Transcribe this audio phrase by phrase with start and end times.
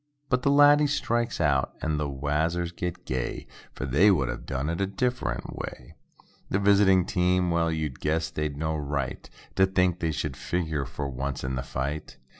[0.29, 4.67] But the laddie strikes out and the wazzers get gay, For they "would a' done
[4.67, 5.93] it a different way."
[6.49, 11.43] The visiting team—well, you'd guess they'd no right To think they should figure for once
[11.43, 12.17] in the fight.